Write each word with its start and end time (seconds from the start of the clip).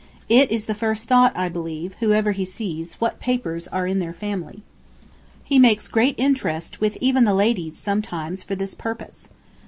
It 0.29 0.49
is 0.49 0.65
the 0.65 0.73
first 0.73 1.03
thought, 1.05 1.31
I 1.37 1.47
believe, 1.47 1.93
whoever 1.99 2.31
he 2.31 2.43
sees, 2.43 2.95
what 2.95 3.19
papers 3.19 3.67
are 3.67 3.85
in 3.85 3.99
their 3.99 4.13
family. 4.15 4.63
He 5.43 5.59
makes 5.59 5.87
great 5.87 6.15
interest 6.17 6.81
with 6.81 6.97
even 6.99 7.23
the 7.23 7.35
ladies 7.35 7.77
sometimes 7.77 8.41
for 8.41 8.55
this 8.55 8.73
purpose. 8.73 9.29